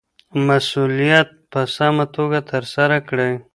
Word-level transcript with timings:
مسووليت 0.45 1.29
په 1.51 1.61
سمه 1.75 2.05
توګه 2.15 2.39
ترسره 2.51 2.97
کړئ 3.07 3.33